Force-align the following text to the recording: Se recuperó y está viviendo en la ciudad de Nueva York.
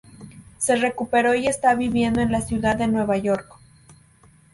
Se 0.57 0.75
recuperó 0.77 1.35
y 1.35 1.45
está 1.45 1.75
viviendo 1.75 2.21
en 2.21 2.31
la 2.31 2.41
ciudad 2.41 2.75
de 2.75 2.87
Nueva 2.87 3.17
York. 3.17 3.53